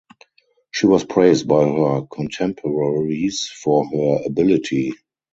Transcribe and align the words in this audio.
She 0.71 0.87
was 0.87 1.05
praised 1.05 1.47
by 1.47 1.63
her 1.63 2.01
contemporaries 2.11 3.51
for 3.63 3.87
her 3.87 4.23
ability. 4.25 4.93